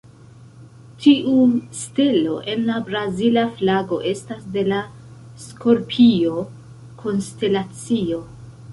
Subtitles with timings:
[1.03, 1.35] Tiu
[1.79, 4.83] stelo en la Brazila flago estas de la
[5.47, 6.45] Skorpio
[7.07, 8.23] konstelacio.